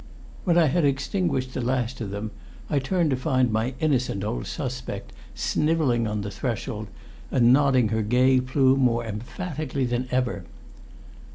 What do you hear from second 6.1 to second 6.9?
the threshold,